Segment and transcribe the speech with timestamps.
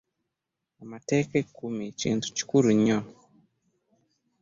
[0.83, 2.99] Amateeka ekkumi kintu kikulu nnyo.